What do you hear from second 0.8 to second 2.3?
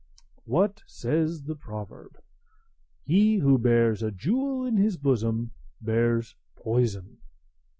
says the proverb?